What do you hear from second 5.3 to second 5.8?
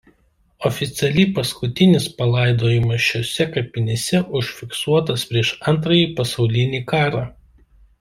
prieš